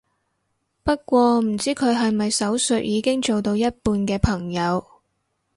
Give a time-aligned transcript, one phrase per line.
[0.81, 4.83] 不過唔知佢係咪手術已經做到一半嘅朋友